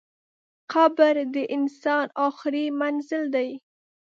قبر 0.71 1.15
د 1.33 1.35
انسان 1.55 2.05
اخري 2.27 2.65
منزل 2.79 3.23
دئ. 3.35 3.49